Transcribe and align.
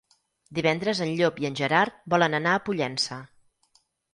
Divendres 0.59 1.01
en 1.05 1.11
Llop 1.19 1.37
i 1.43 1.47
en 1.51 1.59
Gerard 1.61 2.01
volen 2.15 2.39
anar 2.41 2.57
a 2.57 2.65
Pollença. 2.71 3.21